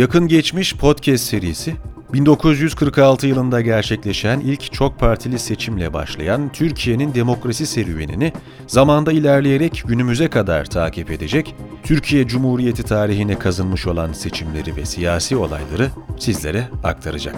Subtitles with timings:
[0.00, 1.74] Yakın Geçmiş podcast serisi
[2.12, 8.32] 1946 yılında gerçekleşen ilk çok partili seçimle başlayan Türkiye'nin demokrasi serüvenini
[8.66, 15.90] zamanda ilerleyerek günümüze kadar takip edecek, Türkiye Cumhuriyeti tarihine kazınmış olan seçimleri ve siyasi olayları
[16.18, 17.36] sizlere aktaracak.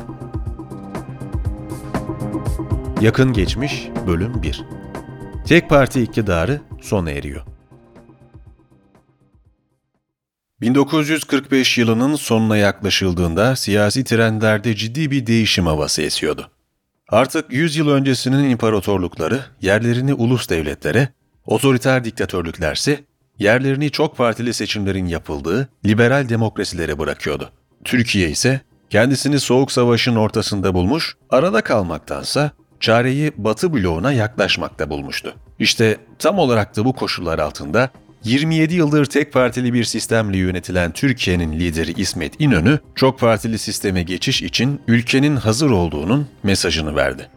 [3.00, 4.64] Yakın Geçmiş Bölüm 1
[5.46, 7.52] Tek parti iktidarı sona eriyor.
[10.62, 16.51] 1945 yılının sonuna yaklaşıldığında siyasi trendlerde ciddi bir değişim havası esiyordu.
[17.09, 21.09] Artık 100 yıl öncesinin imparatorlukları yerlerini ulus devletlere,
[21.47, 23.05] otoriter diktatörlüklerse
[23.38, 27.51] yerlerini çok partili seçimlerin yapıldığı liberal demokrasilere bırakıyordu.
[27.85, 28.60] Türkiye ise
[28.91, 35.35] kendisini Soğuk Savaş'ın ortasında bulmuş, arada kalmaktansa çareyi Batı bloğuna yaklaşmakta bulmuştu.
[35.59, 37.91] İşte tam olarak da bu koşullar altında
[38.24, 44.42] 27 yıldır tek partili bir sistemle yönetilen Türkiye'nin lideri İsmet İnönü, çok partili sisteme geçiş
[44.42, 47.29] için ülkenin hazır olduğunun mesajını verdi.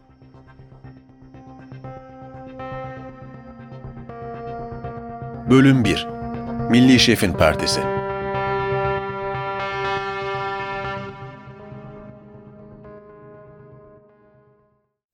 [5.50, 6.08] Bölüm 1
[6.70, 7.82] Milli Şefin Partisi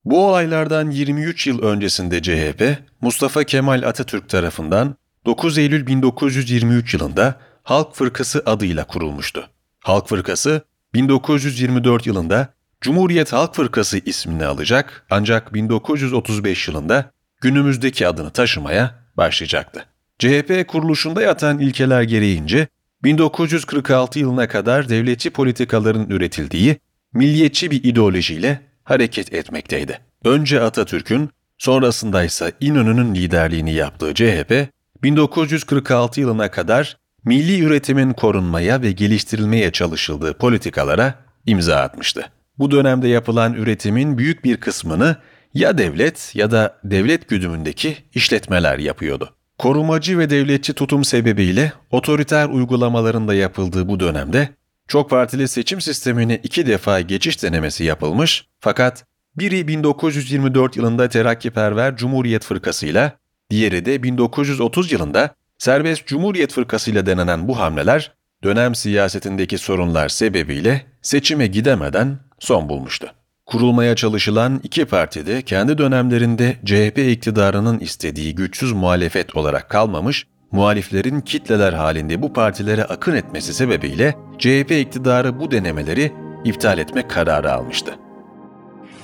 [0.06, 2.64] Bu olaylardan 23 yıl öncesinde CHP,
[3.02, 9.50] Mustafa Kemal Atatürk tarafından 9 Eylül 1923 yılında Halk Fırkası adıyla kurulmuştu.
[9.80, 10.62] Halk Fırkası
[10.94, 19.86] 1924 yılında Cumhuriyet Halk Fırkası ismini alacak ancak 1935 yılında günümüzdeki adını taşımaya başlayacaktı.
[20.20, 22.68] CHP kuruluşunda yatan ilkeler gereğince
[23.04, 26.78] 1946 yılına kadar devletçi politikaların üretildiği
[27.14, 30.00] milliyetçi bir ideolojiyle hareket etmekteydi.
[30.24, 34.70] Önce Atatürk'ün, sonrasında ise İnönü'nün liderliğini yaptığı CHP,
[35.04, 42.32] 1946 yılına kadar milli üretimin korunmaya ve geliştirilmeye çalışıldığı politikalara imza atmıştı.
[42.58, 45.16] Bu dönemde yapılan üretimin büyük bir kısmını
[45.54, 49.34] ya devlet ya da devlet güdümündeki işletmeler yapıyordu.
[49.58, 54.50] Korumacı ve devletçi tutum sebebiyle otoriter uygulamalarında yapıldığı bu dönemde
[54.88, 59.06] çok partili seçim sistemine iki defa geçiş denemesi yapılmış fakat
[59.38, 63.14] biri 1924 yılında Terakkiperver Cumhuriyet Fırkası ile
[63.52, 68.12] diğeri de 1930 yılında Serbest Cumhuriyet Fırkası ile denenen bu hamleler
[68.44, 73.08] dönem siyasetindeki sorunlar sebebiyle seçime gidemeden son bulmuştu.
[73.46, 81.22] Kurulmaya çalışılan iki parti de kendi dönemlerinde CHP iktidarının istediği güçsüz muhalefet olarak kalmamış, muhaliflerin
[81.22, 86.12] kitleler halinde bu partilere akın etmesi sebebiyle CHP iktidarı bu denemeleri
[86.44, 87.92] iptal etme kararı almıştı.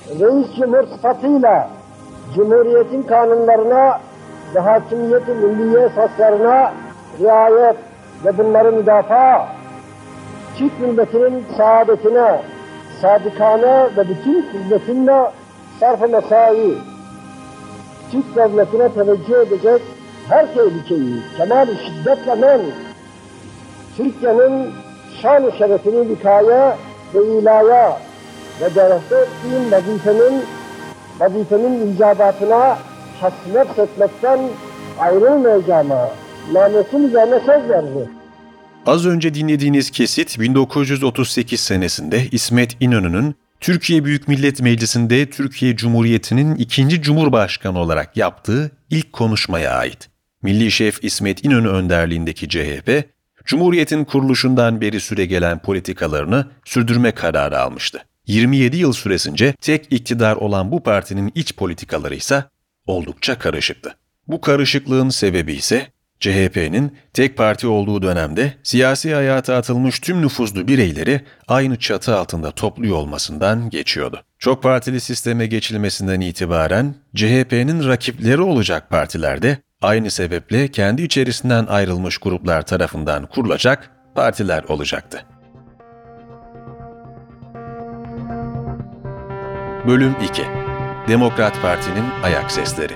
[0.08, 1.70] Reis Cumhur sıfatıyla
[2.34, 4.00] Cumhuriyetin kanunlarına
[4.54, 6.72] ve hakimiyeti milliye esaslarına
[7.20, 7.76] riayet
[8.24, 9.48] ve bunları müdafaa,
[10.58, 12.40] Türk milletinin saadetine,
[13.02, 15.30] sadıkane ve bütün hizmetinle
[15.80, 16.74] sarf-ı mesai,
[18.12, 19.82] Türk devletine teveccüh edecek
[20.28, 22.60] her tehlikeyi kemal şiddetle men,
[23.96, 24.70] Türkiye'nin
[25.22, 26.76] şan şerefini vikaya
[27.14, 27.98] ve ilaya
[28.60, 30.42] ve devlette ettiğim vazifenin,
[31.20, 32.78] vazifenin icabatına
[33.20, 34.40] hasret etmekten
[34.98, 36.10] ayrılmayacağıma
[36.52, 38.10] nametin üzerine söz verdi.
[38.86, 47.02] Az önce dinlediğiniz kesit 1938 senesinde İsmet İnönü'nün Türkiye Büyük Millet Meclisi'nde Türkiye Cumhuriyeti'nin ikinci
[47.02, 50.08] Cumhurbaşkanı olarak yaptığı ilk konuşmaya ait.
[50.42, 53.04] Milli Şef İsmet İnönü önderliğindeki CHP,
[53.44, 58.04] Cumhuriyet'in kuruluşundan beri süre gelen politikalarını sürdürme kararı almıştı.
[58.26, 62.44] 27 yıl süresince tek iktidar olan bu partinin iç politikaları ise
[62.88, 63.94] oldukça karışıktı.
[64.28, 65.86] Bu karışıklığın sebebi ise
[66.20, 72.96] CHP'nin tek parti olduğu dönemde siyasi hayata atılmış tüm nüfuzlu bireyleri aynı çatı altında topluyor
[72.96, 74.22] olmasından geçiyordu.
[74.38, 82.66] Çok partili sisteme geçilmesinden itibaren CHP'nin rakipleri olacak partilerde aynı sebeple kendi içerisinden ayrılmış gruplar
[82.66, 85.24] tarafından kurulacak partiler olacaktı.
[89.86, 90.57] Bölüm 2
[91.08, 92.92] Demokrat Parti'nin ayak sesleri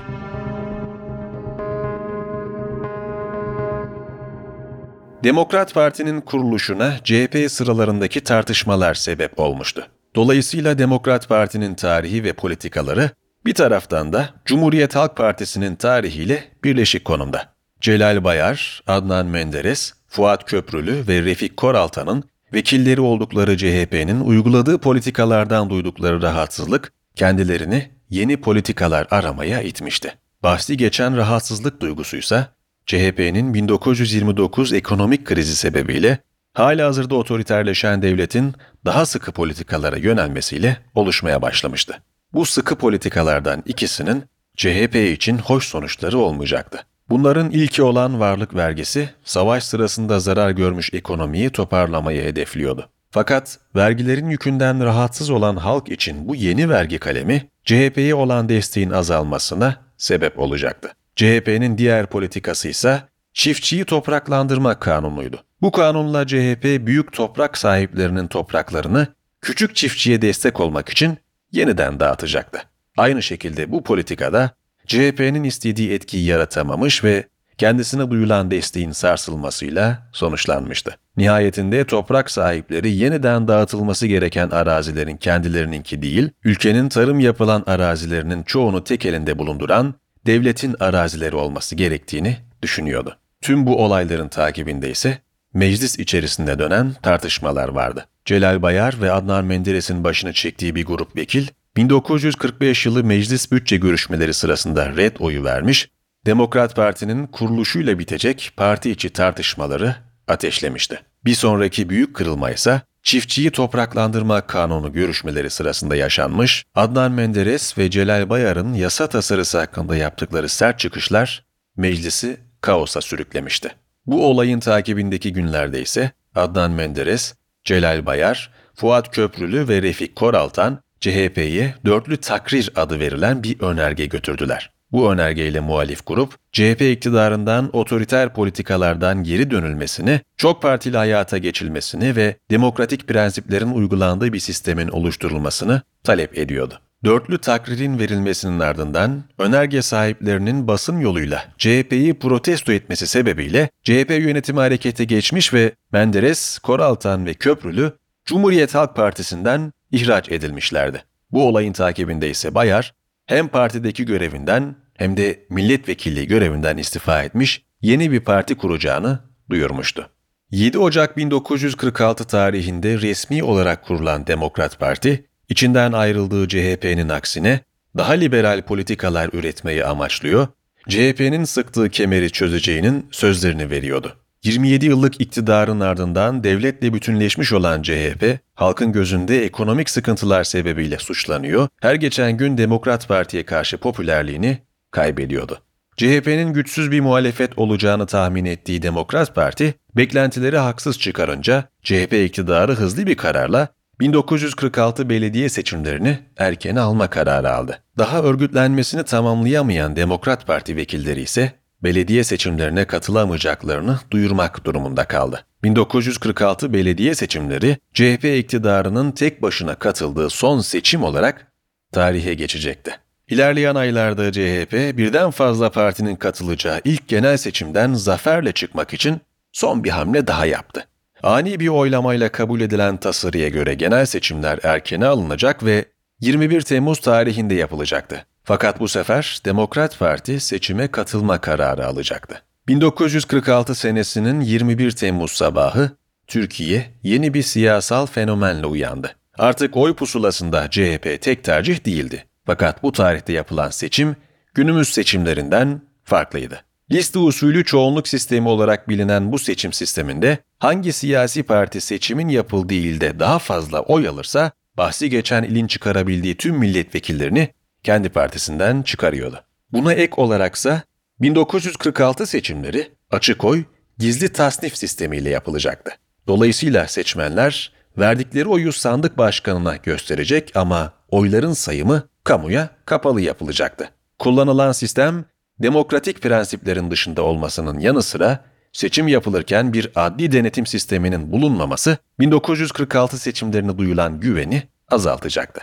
[5.24, 9.86] Demokrat Parti'nin kuruluşuna CHP sıralarındaki tartışmalar sebep olmuştu.
[10.14, 13.10] Dolayısıyla Demokrat Parti'nin tarihi ve politikaları
[13.46, 17.54] bir taraftan da Cumhuriyet Halk Partisi'nin tarihiyle birleşik konumda.
[17.80, 22.24] Celal Bayar, Adnan Menderes, Fuat Köprülü ve Refik Koraltan'ın
[22.54, 30.14] vekilleri oldukları CHP'nin uyguladığı politikalardan duydukları rahatsızlık kendilerini yeni politikalar aramaya itmişti.
[30.42, 32.48] Bahsi geçen rahatsızlık duygusuysa
[32.86, 36.18] CHP'nin 1929 ekonomik krizi sebebiyle
[36.54, 38.54] hala hazırda otoriterleşen devletin
[38.84, 42.02] daha sıkı politikalara yönelmesiyle oluşmaya başlamıştı.
[42.32, 44.24] Bu sıkı politikalardan ikisinin
[44.56, 46.80] CHP için hoş sonuçları olmayacaktı.
[47.08, 52.88] Bunların ilki olan varlık vergisi, savaş sırasında zarar görmüş ekonomiyi toparlamayı hedefliyordu.
[53.14, 59.76] Fakat vergilerin yükünden rahatsız olan halk için bu yeni vergi kalemi, CHP'ye olan desteğin azalmasına
[59.96, 60.92] sebep olacaktı.
[61.16, 65.44] CHP'nin diğer politikası ise çiftçiyi topraklandırma kanunuydu.
[65.62, 69.06] Bu kanunla CHP büyük toprak sahiplerinin topraklarını
[69.40, 71.18] küçük çiftçiye destek olmak için
[71.52, 72.62] yeniden dağıtacaktı.
[72.96, 74.50] Aynı şekilde bu politikada
[74.86, 77.24] CHP'nin istediği etkiyi yaratamamış ve
[77.58, 80.96] kendisine duyulan desteğin sarsılmasıyla sonuçlanmıştı.
[81.16, 89.06] Nihayetinde toprak sahipleri yeniden dağıtılması gereken arazilerin kendilerininki değil, ülkenin tarım yapılan arazilerinin çoğunu tek
[89.06, 89.94] elinde bulunduran
[90.26, 93.16] devletin arazileri olması gerektiğini düşünüyordu.
[93.40, 95.18] Tüm bu olayların takibinde ise
[95.54, 98.06] meclis içerisinde dönen tartışmalar vardı.
[98.24, 101.46] Celal Bayar ve Adnan Menderes'in başını çektiği bir grup vekil,
[101.76, 105.88] 1945 yılı meclis bütçe görüşmeleri sırasında red oyu vermiş,
[106.26, 109.96] Demokrat Parti'nin kuruluşuyla bitecek parti içi tartışmaları
[110.28, 111.00] ateşlemişti.
[111.24, 118.30] Bir sonraki büyük kırılma ise çiftçiyi topraklandırma kanunu görüşmeleri sırasında yaşanmış, Adnan Menderes ve Celal
[118.30, 121.44] Bayar'ın yasa tasarısı hakkında yaptıkları sert çıkışlar
[121.76, 123.74] meclisi kaosa sürüklemişti.
[124.06, 127.34] Bu olayın takibindeki günlerde ise Adnan Menderes,
[127.64, 134.72] Celal Bayar, Fuat Köprülü ve Refik Koraltan CHP'ye dörtlü takrir adı verilen bir önerge götürdüler.
[134.92, 142.36] Bu önergeyle muhalif grup, CHP iktidarından otoriter politikalardan geri dönülmesini, çok partili hayata geçilmesini ve
[142.50, 146.80] demokratik prensiplerin uygulandığı bir sistemin oluşturulmasını talep ediyordu.
[147.04, 155.04] Dörtlü takririn verilmesinin ardından önerge sahiplerinin basın yoluyla CHP'yi protesto etmesi sebebiyle CHP yönetimi harekete
[155.04, 157.92] geçmiş ve Menderes, Koraltan ve Köprülü
[158.24, 161.04] Cumhuriyet Halk Partisi'nden ihraç edilmişlerdi.
[161.32, 162.94] Bu olayın takibinde ise Bayar
[163.26, 170.10] hem partideki görevinden hem de milletvekilliği görevinden istifa etmiş, yeni bir parti kuracağını duyurmuştu.
[170.50, 177.60] 7 Ocak 1946 tarihinde resmi olarak kurulan Demokrat Parti, içinden ayrıldığı CHP'nin aksine
[177.96, 180.46] daha liberal politikalar üretmeyi amaçlıyor,
[180.88, 184.16] CHP'nin sıktığı kemeri çözeceğinin sözlerini veriyordu.
[184.44, 191.94] 27 yıllık iktidarın ardından devletle bütünleşmiş olan CHP, halkın gözünde ekonomik sıkıntılar sebebiyle suçlanıyor, her
[191.94, 194.58] geçen gün Demokrat Parti'ye karşı popülerliğini
[194.92, 195.62] kaybediyordu.
[195.96, 203.06] CHP'nin güçsüz bir muhalefet olacağını tahmin ettiği Demokrat Parti, beklentileri haksız çıkarınca CHP iktidarı hızlı
[203.06, 203.68] bir kararla
[204.00, 207.82] 1946 belediye seçimlerini erken alma kararı aldı.
[207.98, 211.52] Daha örgütlenmesini tamamlayamayan Demokrat Parti vekilleri ise
[211.82, 215.44] belediye seçimlerine katılamayacaklarını duyurmak durumunda kaldı.
[215.64, 221.52] 1946 belediye seçimleri CHP iktidarının tek başına katıldığı son seçim olarak
[221.92, 223.01] tarihe geçecekti.
[223.28, 229.20] İlerleyen aylarda CHP birden fazla partinin katılacağı ilk genel seçimden zaferle çıkmak için
[229.52, 230.86] son bir hamle daha yaptı.
[231.22, 235.84] Ani bir oylamayla kabul edilen tasarıya göre genel seçimler erkene alınacak ve
[236.20, 238.26] 21 Temmuz tarihinde yapılacaktı.
[238.44, 242.42] Fakat bu sefer Demokrat Parti seçime katılma kararı alacaktı.
[242.68, 245.90] 1946 senesinin 21 Temmuz sabahı
[246.26, 249.16] Türkiye yeni bir siyasal fenomenle uyandı.
[249.38, 252.24] Artık oy pusulasında CHP tek tercih değildi.
[252.46, 254.16] Fakat bu tarihte yapılan seçim
[254.54, 256.60] günümüz seçimlerinden farklıydı.
[256.90, 263.18] Liste usulü çoğunluk sistemi olarak bilinen bu seçim sisteminde hangi siyasi parti seçimin yapıldığı ilde
[263.18, 267.48] daha fazla oy alırsa bahsi geçen ilin çıkarabildiği tüm milletvekillerini
[267.82, 269.44] kendi partisinden çıkarıyordu.
[269.72, 270.82] Buna ek olaraksa
[271.20, 273.64] 1946 seçimleri açık oy
[273.98, 275.92] gizli tasnif sistemiyle yapılacaktı.
[276.26, 283.90] Dolayısıyla seçmenler verdikleri oyu sandık başkanına gösterecek ama oyların sayımı kamuya kapalı yapılacaktı.
[284.18, 285.24] Kullanılan sistem
[285.58, 293.78] demokratik prensiplerin dışında olmasının yanı sıra seçim yapılırken bir adli denetim sisteminin bulunmaması 1946 seçimlerine
[293.78, 295.60] duyulan güveni azaltacaktı.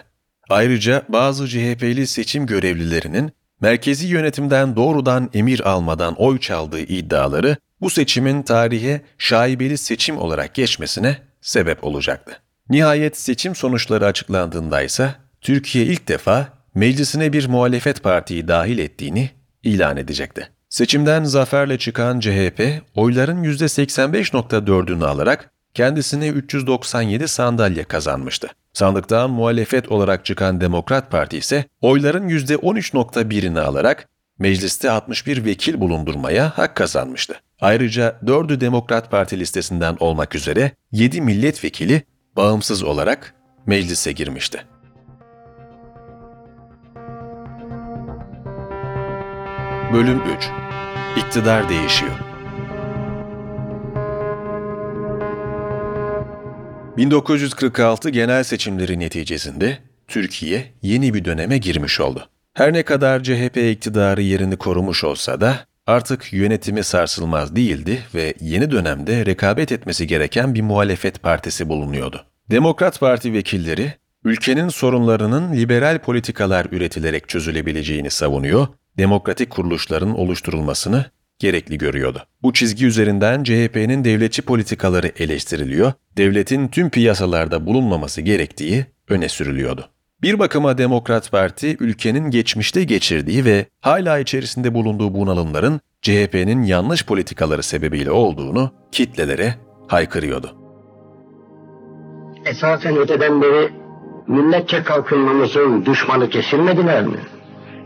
[0.49, 8.41] Ayrıca bazı CHP'li seçim görevlilerinin merkezi yönetimden doğrudan emir almadan oy çaldığı iddiaları bu seçimin
[8.41, 12.41] tarihe şaibeli seçim olarak geçmesine sebep olacaktı.
[12.69, 19.29] Nihayet seçim sonuçları açıklandığında ise Türkiye ilk defa meclisine bir muhalefet partiyi dahil ettiğini
[19.63, 20.50] ilan edecekti.
[20.69, 22.62] Seçimden zaferle çıkan CHP,
[22.96, 28.48] oyların %85.4'ünü alarak kendisine 397 sandalye kazanmıştı.
[28.74, 36.75] Sandıktan muhalefet olarak çıkan Demokrat Parti ise oyların %13.1'ini alarak mecliste 61 vekil bulundurmaya hak
[36.75, 37.41] kazanmıştı.
[37.62, 42.03] Ayrıca 4'ü Demokrat Parti listesinden olmak üzere 7 milletvekili
[42.36, 43.34] bağımsız olarak
[43.65, 44.65] meclise girmişti.
[49.93, 50.50] Bölüm 3
[51.17, 52.12] İktidar değişiyor.
[56.98, 59.77] 1946 genel seçimleri neticesinde
[60.08, 62.29] Türkiye yeni bir döneme girmiş oldu.
[62.53, 65.55] Her ne kadar CHP iktidarı yerini korumuş olsa da
[65.88, 72.25] artık yönetimi sarsılmaz değildi ve yeni dönemde rekabet etmesi gereken bir muhalefet partisi bulunuyordu.
[72.51, 73.93] Demokrat Parti vekilleri
[74.24, 78.67] ülkenin sorunlarının liberal politikalar üretilerek çözülebileceğini savunuyor,
[79.00, 81.06] demokratik kuruluşların oluşturulmasını
[81.39, 82.24] gerekli görüyordu.
[82.44, 89.89] Bu çizgi üzerinden CHP'nin devletçi politikaları eleştiriliyor, devletin tüm piyasalarda bulunmaması gerektiği öne sürülüyordu.
[90.22, 97.63] Bir bakıma Demokrat Parti ülkenin geçmişte geçirdiği ve hala içerisinde bulunduğu bunalımların CHP'nin yanlış politikaları
[97.63, 99.56] sebebiyle olduğunu kitlelere
[99.88, 100.56] haykırıyordu.
[102.46, 103.70] Esasen öteden beri
[104.27, 107.18] milletçe kalkınmamızın düşmanı kesilmediler mi?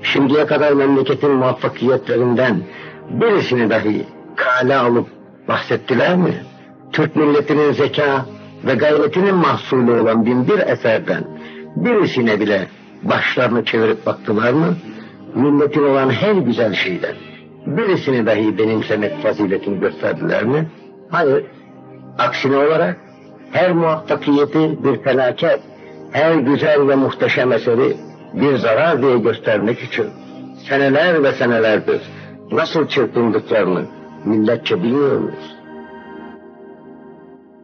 [0.03, 2.57] Şimdiye kadar memleketin muvaffakiyetlerinden
[3.10, 4.05] birisini dahi
[4.36, 5.07] kale alıp
[5.48, 6.33] bahsettiler mi?
[6.91, 8.25] Türk milletinin zeka
[8.63, 11.24] ve gayretinin mahsulü olan binbir eserden
[11.75, 12.67] birisine bile
[13.03, 14.75] başlarını çevirip baktılar mı?
[15.36, 17.15] Milletin olan her güzel şeyden
[17.65, 20.67] birisini dahi benimsemek faziletini gösterdiler mi?
[21.10, 21.45] Hayır.
[22.19, 22.98] Aksine olarak
[23.51, 25.60] her muvaffakiyeti bir felaket,
[26.12, 27.95] her güzel ve muhteşem eseri
[28.33, 30.09] bir zarar diye göstermek için
[30.69, 32.01] seneler ve senelerdir
[32.51, 33.85] nasıl çırpındıklarını
[34.25, 35.55] milletçe bilmiyor muyuz?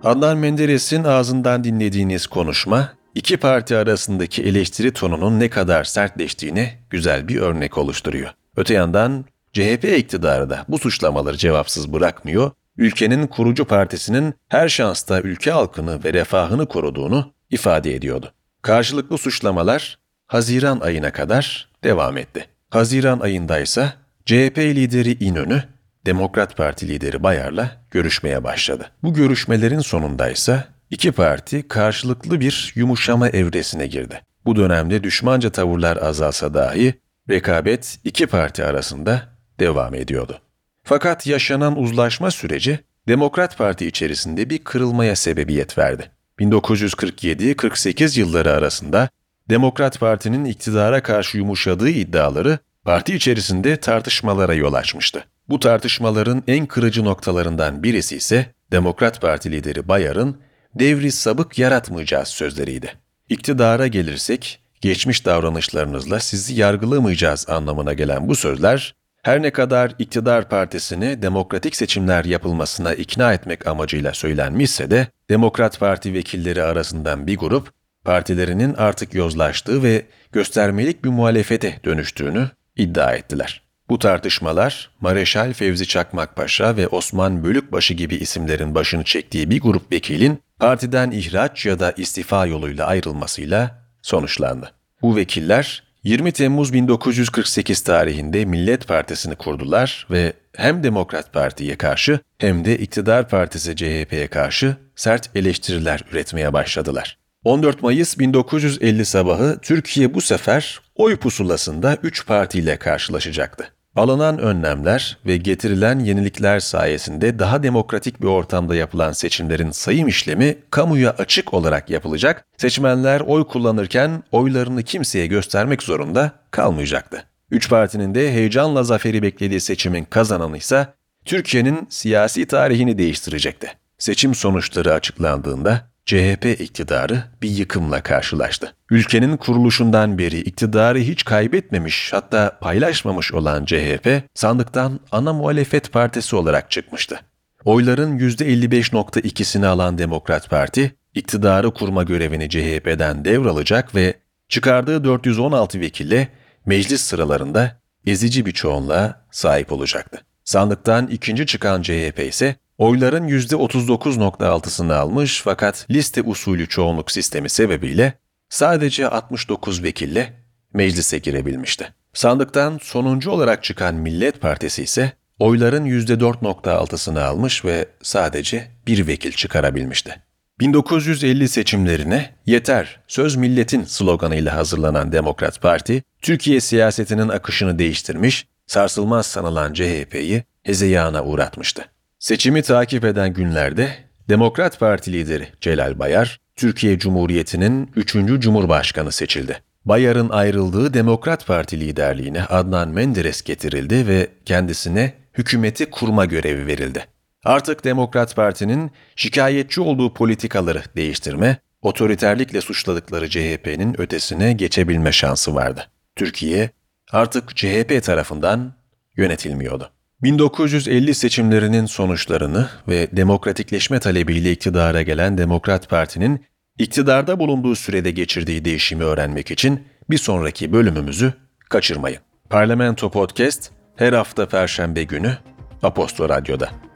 [0.03, 7.41] Adnan Menderes'in ağzından dinlediğiniz konuşma, iki parti arasındaki eleştiri tonunun ne kadar sertleştiğine güzel bir
[7.41, 8.29] örnek oluşturuyor.
[8.57, 15.51] Öte yandan CHP iktidarı da bu suçlamaları cevapsız bırakmıyor, ülkenin kurucu partisinin her şansta ülke
[15.51, 18.31] halkını ve refahını koruduğunu ifade ediyordu.
[18.61, 19.99] Karşılıklı suçlamalar
[20.29, 22.45] Haziran ayına kadar devam etti.
[22.69, 23.93] Haziran ayında ise
[24.25, 25.63] CHP lideri İnönü,
[26.05, 28.91] Demokrat Parti lideri Bayar'la görüşmeye başladı.
[29.03, 34.21] Bu görüşmelerin sonunda ise iki parti karşılıklı bir yumuşama evresine girdi.
[34.45, 36.93] Bu dönemde düşmanca tavırlar azalsa dahi
[37.29, 39.23] rekabet iki parti arasında
[39.59, 40.39] devam ediyordu.
[40.83, 46.11] Fakat yaşanan uzlaşma süreci Demokrat Parti içerisinde bir kırılmaya sebebiyet verdi.
[46.39, 49.09] 1947-48 yılları arasında
[49.49, 55.23] Demokrat Parti'nin iktidara karşı yumuşadığı iddiaları parti içerisinde tartışmalara yol açmıştı.
[55.49, 60.37] Bu tartışmaların en kırıcı noktalarından birisi ise Demokrat Parti lideri Bayar'ın
[60.75, 62.93] devri sabık yaratmayacağız sözleriydi.
[63.29, 71.21] İktidara gelirsek geçmiş davranışlarınızla sizi yargılamayacağız anlamına gelen bu sözler her ne kadar iktidar partisini
[71.21, 78.73] demokratik seçimler yapılmasına ikna etmek amacıyla söylenmişse de Demokrat Parti vekilleri arasından bir grup partilerinin
[78.73, 83.61] artık yozlaştığı ve göstermelik bir muhalefete dönüştüğünü iddia ettiler.
[83.89, 90.41] Bu tartışmalar Mareşal Fevzi Çakmakpaşa ve Osman Bölükbaşı gibi isimlerin başını çektiği bir grup vekilin
[90.59, 94.71] partiden ihraç ya da istifa yoluyla ayrılmasıyla sonuçlandı.
[95.01, 102.65] Bu vekiller 20 Temmuz 1948 tarihinde Millet Partisi'ni kurdular ve hem Demokrat Parti'ye karşı hem
[102.65, 107.17] de iktidar partisi CHP'ye karşı sert eleştiriler üretmeye başladılar.
[107.45, 113.73] 14 Mayıs 1950 sabahı Türkiye bu sefer oy pusulasında 3 partiyle karşılaşacaktı.
[113.95, 121.11] Alınan önlemler ve getirilen yenilikler sayesinde daha demokratik bir ortamda yapılan seçimlerin sayım işlemi kamuya
[121.11, 127.23] açık olarak yapılacak, seçmenler oy kullanırken oylarını kimseye göstermek zorunda kalmayacaktı.
[127.51, 130.87] Üç partinin de heyecanla zaferi beklediği seçimin kazananı ise
[131.25, 133.71] Türkiye'nin siyasi tarihini değiştirecekti.
[133.97, 138.73] Seçim sonuçları açıklandığında CHP iktidarı bir yıkımla karşılaştı.
[138.91, 146.71] Ülkenin kuruluşundan beri iktidarı hiç kaybetmemiş hatta paylaşmamış olan CHP sandıktan ana muhalefet partisi olarak
[146.71, 147.19] çıkmıştı.
[147.65, 154.13] Oyların %55.2'sini alan Demokrat Parti, iktidarı kurma görevini CHP'den devralacak ve
[154.47, 156.27] çıkardığı 416 vekille
[156.65, 160.21] meclis sıralarında ezici bir çoğunluğa sahip olacaktı.
[160.43, 168.13] Sandıktan ikinci çıkan CHP ise oyların %39.6'sını almış fakat liste usulü çoğunluk sistemi sebebiyle
[168.49, 170.33] sadece 69 vekille
[170.73, 171.93] meclise girebilmişti.
[172.13, 180.15] Sandıktan sonuncu olarak çıkan Millet Partisi ise oyların %4.6'sını almış ve sadece bir vekil çıkarabilmişti.
[180.59, 189.73] 1950 seçimlerine yeter, söz milletin sloganıyla hazırlanan Demokrat Parti, Türkiye siyasetinin akışını değiştirmiş, sarsılmaz sanılan
[189.73, 191.85] CHP'yi hezeyana uğratmıştı.
[192.19, 193.95] Seçimi takip eden günlerde
[194.29, 198.13] Demokrat Parti lideri Celal Bayar, Türkiye Cumhuriyeti'nin 3.
[198.39, 199.61] Cumhurbaşkanı seçildi.
[199.85, 207.05] Bayar'ın ayrıldığı Demokrat Parti liderliğine Adnan Menderes getirildi ve kendisine hükümeti kurma görevi verildi.
[207.43, 215.87] Artık Demokrat Parti'nin şikayetçi olduğu politikaları değiştirme, otoriterlikle suçladıkları CHP'nin ötesine geçebilme şansı vardı.
[216.15, 216.69] Türkiye
[217.11, 218.73] artık CHP tarafından
[219.17, 219.91] yönetilmiyordu.
[220.23, 226.45] 1950 seçimlerinin sonuçlarını ve demokratikleşme talebiyle iktidara gelen Demokrat Parti'nin
[226.79, 231.33] iktidarda bulunduğu sürede geçirdiği değişimi öğrenmek için bir sonraki bölümümüzü
[231.69, 232.19] kaçırmayın.
[232.49, 235.37] Parlamento Podcast her hafta Perşembe günü
[235.83, 236.88] Aposto Radyo'da.